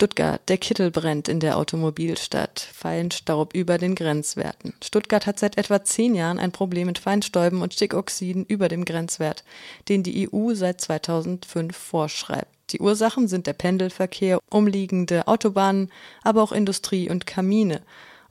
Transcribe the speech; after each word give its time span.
Stuttgart, 0.00 0.40
der 0.46 0.58
Kittel 0.58 0.92
brennt 0.92 1.26
in 1.26 1.40
der 1.40 1.56
Automobilstadt. 1.56 2.60
Feinstaub 2.60 3.52
über 3.52 3.78
den 3.78 3.96
Grenzwerten. 3.96 4.72
Stuttgart 4.80 5.26
hat 5.26 5.40
seit 5.40 5.58
etwa 5.58 5.82
zehn 5.82 6.14
Jahren 6.14 6.38
ein 6.38 6.52
Problem 6.52 6.86
mit 6.86 7.00
Feinstäuben 7.00 7.62
und 7.62 7.74
Stickoxiden 7.74 8.44
über 8.44 8.68
dem 8.68 8.84
Grenzwert, 8.84 9.42
den 9.88 10.04
die 10.04 10.30
EU 10.32 10.54
seit 10.54 10.80
2005 10.80 11.76
vorschreibt. 11.76 12.46
Die 12.70 12.78
Ursachen 12.78 13.26
sind 13.26 13.48
der 13.48 13.54
Pendelverkehr, 13.54 14.38
umliegende 14.48 15.26
Autobahnen, 15.26 15.90
aber 16.22 16.44
auch 16.44 16.52
Industrie 16.52 17.10
und 17.10 17.26
Kamine. 17.26 17.82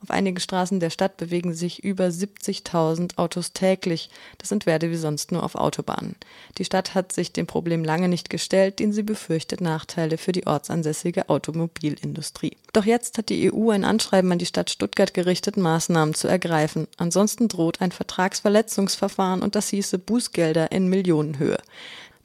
Auf 0.03 0.11
einigen 0.11 0.39
Straßen 0.39 0.79
der 0.79 0.91
Stadt 0.91 1.17
bewegen 1.17 1.53
sich 1.53 1.83
über 1.83 2.05
70.000 2.05 3.17
Autos 3.17 3.51
täglich. 3.53 4.11
Das 4.37 4.49
sind 4.49 4.67
Werte 4.67 4.91
wie 4.91 4.95
sonst 4.95 5.31
nur 5.31 5.41
auf 5.43 5.55
Autobahnen. 5.55 6.15
Die 6.59 6.65
Stadt 6.65 6.93
hat 6.93 7.11
sich 7.11 7.33
dem 7.33 7.47
Problem 7.47 7.83
lange 7.83 8.07
nicht 8.07 8.29
gestellt, 8.29 8.77
denn 8.77 8.93
sie 8.93 9.01
befürchtet 9.01 9.59
Nachteile 9.59 10.19
für 10.19 10.33
die 10.33 10.45
ortsansässige 10.45 11.29
Automobilindustrie. 11.29 12.57
Doch 12.73 12.85
jetzt 12.85 13.17
hat 13.17 13.29
die 13.29 13.51
EU 13.51 13.71
ein 13.71 13.83
Anschreiben 13.83 14.31
an 14.31 14.37
die 14.37 14.45
Stadt 14.45 14.69
Stuttgart 14.69 15.15
gerichtet, 15.15 15.57
Maßnahmen 15.57 16.13
zu 16.13 16.27
ergreifen. 16.27 16.87
Ansonsten 16.97 17.47
droht 17.47 17.81
ein 17.81 17.91
Vertragsverletzungsverfahren 17.91 19.41
und 19.41 19.55
das 19.55 19.69
hieße 19.69 19.97
Bußgelder 19.97 20.71
in 20.71 20.89
Millionenhöhe. 20.89 21.57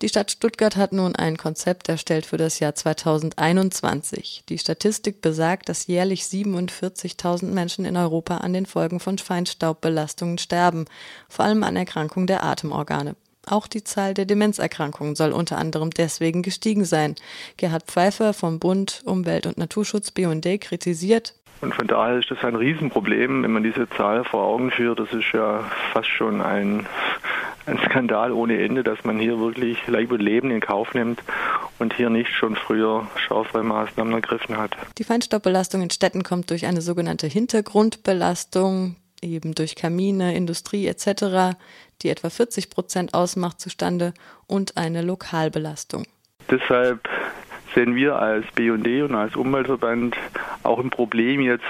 Die 0.02 0.08
Stadt 0.08 0.32
Stuttgart 0.32 0.76
hat 0.76 0.92
nun 0.92 1.14
ein 1.14 1.36
Konzept 1.36 1.88
erstellt 1.88 2.26
für 2.26 2.36
das 2.36 2.58
Jahr 2.58 2.74
2021. 2.74 4.42
Die 4.48 4.58
Statistik 4.58 5.22
besagt, 5.22 5.68
dass 5.68 5.86
jährlich 5.86 6.22
47.000 6.22 7.52
Menschen 7.52 7.84
in 7.84 7.96
Europa 7.96 8.38
an 8.38 8.52
den 8.52 8.66
Folgen 8.66 8.98
von 8.98 9.18
Feinstaubbelastungen 9.18 10.38
sterben, 10.38 10.86
vor 11.28 11.44
allem 11.44 11.62
an 11.62 11.76
Erkrankungen 11.76 12.26
der 12.26 12.42
Atemorgane. 12.42 13.14
Auch 13.46 13.68
die 13.68 13.84
Zahl 13.84 14.12
der 14.12 14.24
Demenzerkrankungen 14.24 15.14
soll 15.14 15.30
unter 15.30 15.56
anderem 15.56 15.90
deswegen 15.90 16.42
gestiegen 16.42 16.84
sein. 16.84 17.14
Gerhard 17.56 17.84
Pfeiffer 17.84 18.34
vom 18.34 18.58
Bund 18.58 19.02
Umwelt- 19.04 19.46
und 19.46 19.56
Naturschutz 19.56 20.10
BUND 20.10 20.60
kritisiert, 20.60 21.34
und 21.62 21.76
von 21.76 21.86
daher 21.86 22.18
ist 22.18 22.28
das 22.28 22.42
ein 22.42 22.56
Riesenproblem, 22.56 23.44
wenn 23.44 23.52
man 23.52 23.62
diese 23.62 23.88
Zahl 23.90 24.24
vor 24.24 24.42
Augen 24.42 24.72
führt. 24.72 24.98
Das 24.98 25.12
ist 25.12 25.32
ja 25.32 25.60
fast 25.92 26.08
schon 26.08 26.42
ein 26.42 26.88
ein 27.66 27.78
Skandal 27.86 28.32
ohne 28.32 28.58
Ende, 28.62 28.82
dass 28.82 29.04
man 29.04 29.18
hier 29.18 29.38
wirklich 29.38 29.78
Leib 29.86 30.12
und 30.12 30.20
Leben 30.20 30.50
in 30.50 30.60
Kauf 30.60 30.94
nimmt 30.94 31.22
und 31.78 31.94
hier 31.94 32.10
nicht 32.10 32.30
schon 32.32 32.56
früher 32.56 33.06
schärfere 33.16 33.62
Maßnahmen 33.62 34.12
ergriffen 34.12 34.56
hat. 34.56 34.76
Die 34.98 35.04
Feinstaubbelastung 35.04 35.82
in 35.82 35.90
Städten 35.90 36.22
kommt 36.22 36.50
durch 36.50 36.66
eine 36.66 36.80
sogenannte 36.80 37.26
Hintergrundbelastung, 37.26 38.96
eben 39.20 39.54
durch 39.54 39.76
Kamine, 39.76 40.34
Industrie 40.34 40.86
etc., 40.86 41.56
die 42.02 42.08
etwa 42.08 42.30
40 42.30 42.70
Prozent 42.70 43.14
ausmacht, 43.14 43.60
zustande 43.60 44.12
und 44.46 44.76
eine 44.76 45.02
Lokalbelastung. 45.02 46.04
Deshalb 46.50 47.08
sehen 47.74 47.94
wir 47.94 48.16
als 48.16 48.44
BUND 48.54 48.86
und 48.86 49.14
als 49.14 49.36
Umweltverband 49.36 50.16
auch 50.62 50.78
ein 50.78 50.90
Problem 50.90 51.40
jetzt, 51.40 51.62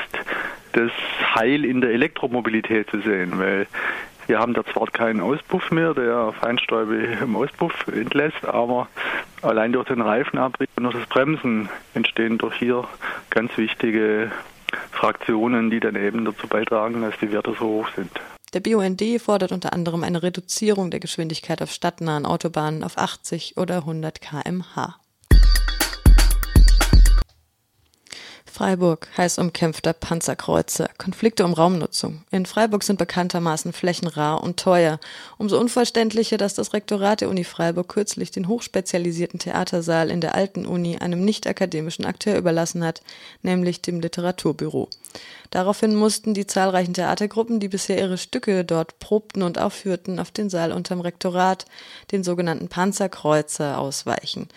das 0.73 0.91
Heil 1.35 1.65
in 1.67 1.83
der 1.83 1.91
Elektromobilität 1.91 2.91
zu 2.91 3.01
sehen, 3.03 3.39
weil 3.39 3.67
wir 4.33 4.39
haben 4.39 4.55
da 4.55 4.65
zwar 4.65 4.87
keinen 4.87 5.21
Auspuff 5.21 5.71
mehr, 5.71 5.93
der 5.93 6.33
Feinstäube 6.33 6.97
im 7.21 7.37
Auspuff 7.37 7.87
entlässt, 7.87 8.47
aber 8.47 8.89
allein 9.43 9.73
durch 9.73 9.89
den 9.89 10.01
Reifenabrieb 10.01 10.71
und 10.77 10.85
durch 10.85 10.95
das 10.95 11.07
Bremsen 11.07 11.69
entstehen 11.93 12.39
durch 12.39 12.55
hier 12.55 12.89
ganz 13.29 13.55
wichtige 13.59 14.33
Fraktionen, 14.91 15.69
die 15.69 15.81
dann 15.81 15.97
eben 15.97 16.25
dazu 16.25 16.47
beitragen, 16.47 17.03
dass 17.03 17.13
die 17.21 17.31
Werte 17.31 17.55
so 17.59 17.67
hoch 17.67 17.89
sind. 17.95 18.11
Der 18.55 18.61
BUND 18.61 19.03
fordert 19.21 19.53
unter 19.53 19.75
anderem 19.75 20.03
eine 20.03 20.23
Reduzierung 20.23 20.91
der 20.91 21.01
Geschwindigkeit 21.01 21.61
auf 21.61 21.71
stadtnahen 21.71 22.25
Autobahnen 22.25 22.85
auf 22.85 22.97
80 22.97 23.59
oder 23.59 23.77
100 23.81 24.23
kmh. 24.23 24.97
Freiburg, 28.53 29.09
heiß 29.17 29.39
umkämpfter 29.39 29.95
Panzerkreuzer, 29.95 30.91
Konflikte 30.99 31.47
um 31.47 31.55
Raumnutzung. 31.55 32.23
In 32.31 32.45
Freiburg 32.45 32.83
sind 32.83 32.99
bekanntermaßen 32.99 33.73
Flächen 33.73 34.09
rar 34.09 34.43
und 34.43 34.59
teuer. 34.59 35.01
Umso 35.39 35.59
unverständlicher, 35.59 36.37
dass 36.37 36.53
das 36.53 36.75
Rektorat 36.75 37.23
der 37.23 37.31
Uni 37.31 37.45
Freiburg 37.45 37.89
kürzlich 37.89 38.31
den 38.31 38.49
hochspezialisierten 38.49 39.41
Theatersaal 39.41 40.11
in 40.11 40.21
der 40.21 40.35
alten 40.35 40.67
Uni 40.67 40.99
einem 40.99 41.25
nicht-akademischen 41.25 42.05
Akteur 42.05 42.37
überlassen 42.37 42.85
hat, 42.85 43.01
nämlich 43.41 43.81
dem 43.81 44.01
Literaturbüro. 44.01 44.91
Daraufhin 45.51 45.95
mussten 45.95 46.35
die 46.35 46.47
zahlreichen 46.47 46.95
Theatergruppen, 46.95 47.59
die 47.59 47.69
bisher 47.69 47.99
ihre 47.99 48.19
Stücke 48.19 48.65
dort 48.65 48.99
probten 48.99 49.43
und 49.43 49.59
aufführten, 49.59 50.19
auf 50.19 50.31
den 50.31 50.51
Saal 50.51 50.73
unterm 50.73 51.01
Rektorat, 51.01 51.65
den 52.11 52.23
sogenannten 52.23 52.69
Panzerkreuzer, 52.69 53.79
ausweichen. 53.79 54.49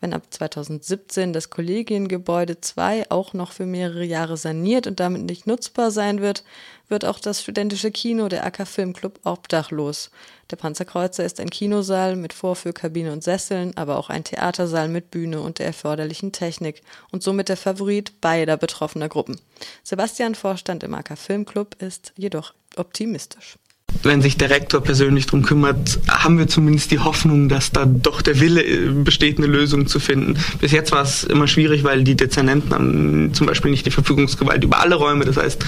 Wenn 0.00 0.14
ab 0.14 0.22
2017 0.30 1.32
das 1.32 1.50
Kollegiengebäude 1.50 2.60
2 2.60 3.10
auch 3.10 3.34
noch 3.34 3.39
für 3.48 3.66
mehrere 3.66 4.04
Jahre 4.04 4.36
saniert 4.36 4.86
und 4.86 5.00
damit 5.00 5.22
nicht 5.22 5.46
nutzbar 5.46 5.90
sein 5.90 6.20
wird, 6.20 6.44
wird 6.88 7.04
auch 7.04 7.18
das 7.18 7.42
studentische 7.42 7.90
Kino 7.90 8.28
der 8.28 8.44
AK 8.44 8.66
Filmclub 8.66 9.20
obdachlos. 9.24 10.10
Der 10.50 10.56
Panzerkreuzer 10.56 11.24
ist 11.24 11.40
ein 11.40 11.48
Kinosaal 11.48 12.16
mit 12.16 12.32
Vorführkabine 12.32 13.12
und 13.12 13.24
Sesseln, 13.24 13.76
aber 13.76 13.98
auch 13.98 14.10
ein 14.10 14.24
Theatersaal 14.24 14.88
mit 14.88 15.10
Bühne 15.10 15.40
und 15.40 15.58
der 15.58 15.66
erforderlichen 15.66 16.32
Technik 16.32 16.82
und 17.10 17.22
somit 17.22 17.48
der 17.48 17.56
Favorit 17.56 18.20
beider 18.20 18.56
betroffener 18.56 19.08
Gruppen. 19.08 19.40
Sebastian 19.82 20.34
Vorstand 20.34 20.82
im 20.82 20.94
AK 20.94 21.16
Filmclub 21.16 21.80
ist 21.80 22.12
jedoch 22.16 22.52
optimistisch 22.76 23.56
wenn 24.02 24.22
sich 24.22 24.36
der 24.36 24.50
Rektor 24.50 24.80
persönlich 24.82 25.26
darum 25.26 25.42
kümmert, 25.42 26.00
haben 26.08 26.38
wir 26.38 26.48
zumindest 26.48 26.90
die 26.90 26.98
Hoffnung, 26.98 27.48
dass 27.48 27.70
da 27.70 27.84
doch 27.84 28.22
der 28.22 28.40
Wille 28.40 28.62
äh, 28.62 28.88
besteht, 28.88 29.38
eine 29.38 29.46
Lösung 29.46 29.86
zu 29.86 30.00
finden. 30.00 30.38
Bis 30.60 30.72
jetzt 30.72 30.92
war 30.92 31.02
es 31.02 31.24
immer 31.24 31.46
schwierig, 31.46 31.84
weil 31.84 32.04
die 32.04 32.16
Dezernenten 32.16 32.72
haben 32.72 33.34
zum 33.34 33.46
Beispiel 33.46 33.70
nicht 33.70 33.86
die 33.86 33.90
Verfügungsgewalt 33.90 34.64
über 34.64 34.80
alle 34.80 34.94
Räume. 34.94 35.24
Das 35.24 35.36
heißt, 35.36 35.64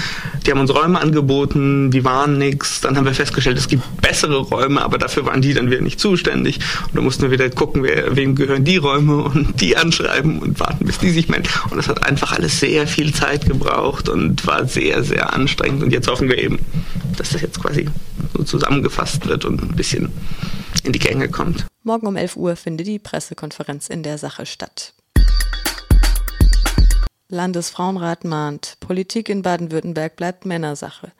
die 0.47 0.51
haben 0.51 0.61
uns 0.61 0.75
Räume 0.75 1.01
angeboten, 1.01 1.91
die 1.91 2.05
waren 2.05 2.39
nichts. 2.39 2.81
Dann 2.81 2.97
haben 2.97 3.05
wir 3.05 3.15
festgestellt, 3.15 3.59
es 3.59 3.69
gibt 3.69 3.83
bessere 4.01 4.39
Räume, 4.39 4.83
aber 4.83 4.99
dafür 4.99 5.27
waren 5.27 5.43
die 5.43 5.55
dann 5.55 5.71
wieder 5.71 5.83
nicht 5.83 6.01
zuständig. 6.01 6.59
Und 6.89 6.97
da 6.97 7.01
mussten 7.03 7.23
wir 7.23 7.31
wieder 7.31 7.51
gucken, 7.51 7.83
wer, 7.83 8.17
wem 8.17 8.35
gehören 8.35 8.65
die 8.65 8.79
Räume 8.79 9.17
und 9.25 9.61
die 9.61 9.77
anschreiben 9.77 10.39
und 10.39 10.59
warten, 10.59 10.87
bis 10.87 10.99
die 10.99 11.11
sich 11.11 11.29
melden. 11.29 11.49
Und 11.71 11.77
das 11.77 11.89
hat 11.89 12.03
einfach 12.03 12.33
alles 12.33 12.61
sehr 12.61 12.87
viel 12.87 13.13
Zeit 13.13 13.47
gebraucht 13.47 14.09
und 14.09 14.47
war 14.47 14.67
sehr, 14.67 15.05
sehr 15.05 15.35
anstrengend. 15.35 15.83
Und 15.83 15.93
jetzt 15.93 16.09
hoffen 16.09 16.29
wir 16.29 16.39
eben, 16.39 16.59
dass 17.17 17.31
das 17.31 17.43
jetzt 17.43 17.61
quasi 17.61 17.87
so 18.33 18.43
zusammengefasst 18.45 19.27
wird 19.27 19.45
und 19.45 19.63
ein 19.63 19.77
bisschen 19.77 20.11
in 20.85 20.93
die 20.93 20.99
Gänge 20.99 21.29
kommt. 21.29 21.67
Morgen 21.83 22.07
um 22.07 22.17
11 22.17 22.37
Uhr 22.37 22.57
findet 22.57 22.87
die 22.87 22.99
Pressekonferenz 22.99 23.89
in 23.89 24.03
der 24.03 24.19
Sache 24.19 24.47
statt. 24.47 24.95
Landesfrauenrat 27.33 28.25
mahnt, 28.25 28.77
Politik 28.81 29.31
in 29.31 29.41
Baden-Württemberg 29.41 30.17
bleibt 30.17 30.45
Männersache. 30.45 31.13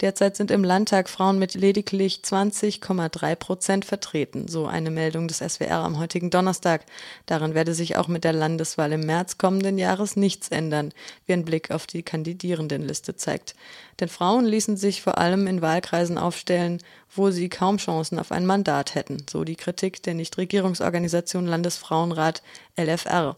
Derzeit 0.00 0.34
sind 0.34 0.50
im 0.50 0.64
Landtag 0.64 1.10
Frauen 1.10 1.38
mit 1.38 1.52
lediglich 1.52 2.22
20,3 2.24 3.34
Prozent 3.34 3.84
vertreten, 3.84 4.48
so 4.48 4.66
eine 4.66 4.90
Meldung 4.90 5.28
des 5.28 5.40
SWR 5.40 5.84
am 5.84 5.98
heutigen 5.98 6.30
Donnerstag. 6.30 6.86
Daran 7.26 7.52
werde 7.52 7.74
sich 7.74 7.98
auch 7.98 8.08
mit 8.08 8.24
der 8.24 8.32
Landeswahl 8.32 8.92
im 8.92 9.02
März 9.02 9.36
kommenden 9.36 9.76
Jahres 9.76 10.16
nichts 10.16 10.48
ändern, 10.48 10.90
wie 11.26 11.34
ein 11.34 11.44
Blick 11.44 11.70
auf 11.70 11.86
die 11.86 12.02
Kandidierendenliste 12.02 13.16
zeigt. 13.16 13.54
Denn 14.00 14.08
Frauen 14.08 14.46
ließen 14.46 14.78
sich 14.78 15.02
vor 15.02 15.18
allem 15.18 15.46
in 15.46 15.60
Wahlkreisen 15.60 16.16
aufstellen, 16.16 16.78
wo 17.14 17.30
sie 17.30 17.50
kaum 17.50 17.76
Chancen 17.76 18.18
auf 18.18 18.32
ein 18.32 18.46
Mandat 18.46 18.94
hätten, 18.94 19.18
so 19.28 19.44
die 19.44 19.56
Kritik 19.56 20.02
der 20.02 20.14
Nichtregierungsorganisation 20.14 21.44
Landesfrauenrat 21.46 22.42
LFR. 22.78 23.36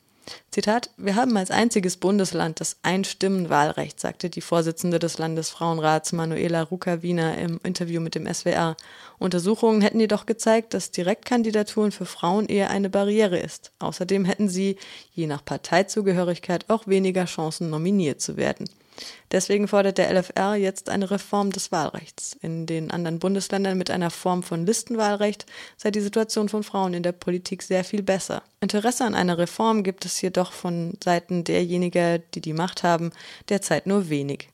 Zitat, 0.50 0.91
wir 0.97 1.14
haben 1.14 1.36
als 1.36 1.50
einziges 1.50 1.97
Bundesland 1.97 2.60
das 2.60 2.76
Einstimmenwahlrecht, 2.82 3.98
sagte 3.98 4.31
die 4.31 4.41
Vorsitzende 4.41 4.98
des 4.98 5.19
Landesfrauenrats 5.19 6.12
Manuela 6.12 6.62
Ruka-Wiener 6.62 7.38
im 7.38 7.60
Interview 7.62 8.00
mit 8.00 8.14
dem 8.14 8.32
SWR. 8.32 8.76
Untersuchungen 9.19 9.80
hätten 9.80 10.00
jedoch 10.00 10.26
gezeigt, 10.26 10.75
dass 10.75 10.91
Direktkandidaturen 10.91 11.92
für 11.92 12.06
Frauen 12.06 12.47
eher 12.47 12.70
eine 12.70 12.91
Barriere 12.91 13.38
ist. 13.38 13.72
Außerdem 13.78 14.25
hätten 14.25 14.48
sie, 14.48 14.76
je 15.12 15.26
nach 15.26 15.44
Parteizugehörigkeit, 15.44 16.68
auch 16.68 16.86
weniger 16.86 17.24
Chancen, 17.27 17.71
nominiert 17.71 18.21
zu 18.21 18.36
werden. 18.36 18.68
Deswegen 19.30 19.68
fordert 19.68 19.98
der 19.98 20.12
LFR 20.12 20.54
jetzt 20.54 20.88
eine 20.88 21.10
Reform 21.10 21.50
des 21.50 21.72
Wahlrechts. 21.72 22.36
In 22.41 22.66
den 22.66 22.91
anderen 22.91 23.18
Bundesländern 23.18 23.78
mit 23.78 23.91
einer 23.91 24.10
Form 24.10 24.42
von 24.42 24.66
Listenwahlrecht 24.66 25.47
sei 25.76 25.91
die 25.91 26.00
Situation 26.00 26.48
von 26.48 26.62
Frauen 26.62 26.94
in 26.94 27.02
der 27.02 27.12
Politik 27.12 27.62
sehr 27.62 27.84
viel 27.84 28.02
besser. 28.02 28.42
Interesse 28.60 29.04
an 29.04 29.14
einer 29.14 29.38
Reform 29.38 29.82
gibt 29.82 30.04
es 30.04 30.20
jedoch 30.20 30.52
von 30.52 30.98
Seiten 31.02 31.44
derjenigen, 31.44 32.22
die 32.34 32.41
die 32.41 32.52
Macht 32.52 32.82
haben, 32.82 33.12
derzeit 33.48 33.86
nur 33.86 34.08
wenig. 34.08 34.48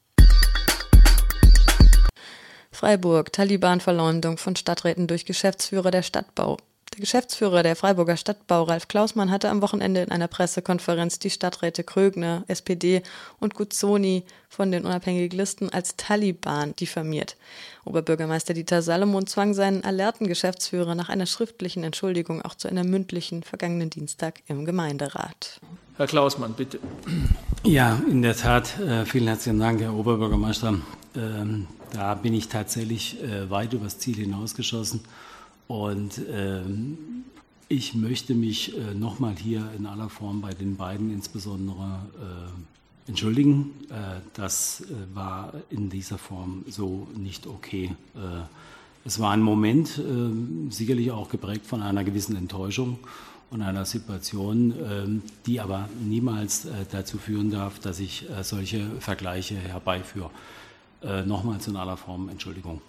Freiburg, 2.70 3.32
Taliban-Verleumdung 3.32 4.36
von 4.36 4.54
Stadträten 4.54 5.06
durch 5.06 5.24
Geschäftsführer 5.24 5.90
der 5.90 6.02
Stadtbau. 6.02 6.58
Der 6.96 7.02
Geschäftsführer 7.02 7.62
der 7.62 7.76
Freiburger 7.76 8.16
Stadtbau, 8.16 8.62
Ralf 8.62 8.88
Klausmann, 8.88 9.30
hatte 9.30 9.50
am 9.50 9.60
Wochenende 9.60 10.00
in 10.00 10.10
einer 10.10 10.28
Pressekonferenz 10.28 11.18
die 11.18 11.28
Stadträte 11.28 11.84
Krögner, 11.84 12.44
SPD 12.48 13.02
und 13.38 13.52
Guzzoni 13.52 14.24
von 14.48 14.72
den 14.72 14.86
unabhängigen 14.86 15.36
Listen 15.36 15.68
als 15.68 15.96
Taliban 15.96 16.74
diffamiert. 16.76 17.36
Oberbürgermeister 17.84 18.54
Dieter 18.54 18.80
Salomon 18.80 19.26
zwang 19.26 19.52
seinen 19.52 19.84
alerten 19.84 20.26
Geschäftsführer 20.26 20.94
nach 20.94 21.10
einer 21.10 21.26
schriftlichen 21.26 21.84
Entschuldigung 21.84 22.40
auch 22.40 22.54
zu 22.54 22.66
einer 22.66 22.82
mündlichen 22.82 23.42
vergangenen 23.42 23.90
Dienstag 23.90 24.40
im 24.46 24.64
Gemeinderat. 24.64 25.60
Herr 25.98 26.06
Klausmann, 26.06 26.54
bitte. 26.54 26.78
Ja, 27.62 28.00
in 28.08 28.22
der 28.22 28.36
Tat. 28.38 28.80
Äh, 28.80 29.04
vielen 29.04 29.26
herzlichen 29.26 29.58
Dank, 29.58 29.82
Herr 29.82 29.92
Oberbürgermeister. 29.92 30.78
Ähm, 31.14 31.66
da 31.92 32.14
bin 32.14 32.32
ich 32.32 32.48
tatsächlich 32.48 33.22
äh, 33.22 33.50
weit 33.50 33.74
übers 33.74 33.98
Ziel 33.98 34.16
hinausgeschossen. 34.16 35.02
Und 35.68 36.20
ähm, 36.30 37.24
ich 37.68 37.94
möchte 37.94 38.34
mich 38.34 38.76
äh, 38.76 38.94
nochmal 38.94 39.34
hier 39.36 39.68
in 39.76 39.86
aller 39.86 40.08
Form 40.08 40.40
bei 40.40 40.54
den 40.54 40.76
beiden 40.76 41.12
insbesondere 41.12 42.00
äh, 42.20 43.08
entschuldigen. 43.08 43.72
Äh, 43.90 44.20
das 44.34 44.82
äh, 44.82 45.14
war 45.14 45.52
in 45.70 45.90
dieser 45.90 46.18
Form 46.18 46.64
so 46.68 47.08
nicht 47.16 47.46
okay. 47.46 47.96
Äh, 48.14 48.44
es 49.04 49.18
war 49.18 49.32
ein 49.32 49.42
Moment, 49.42 49.98
äh, 49.98 50.72
sicherlich 50.72 51.10
auch 51.10 51.28
geprägt 51.28 51.66
von 51.66 51.82
einer 51.82 52.04
gewissen 52.04 52.36
Enttäuschung 52.36 52.98
und 53.50 53.62
einer 53.62 53.84
Situation, 53.84 54.72
ähm, 54.84 55.22
die 55.46 55.60
aber 55.60 55.88
niemals 56.00 56.66
dazu 56.90 57.18
führen 57.18 57.50
darf, 57.50 57.78
dass 57.78 58.00
ich 58.00 58.26
solche 58.42 58.90
Vergleiche 58.98 59.54
herbeiführe. 59.54 60.30
Nochmals 61.24 61.68
in 61.68 61.76
aller 61.76 61.96
Form 61.96 62.28
Entschuldigung. 62.28 62.80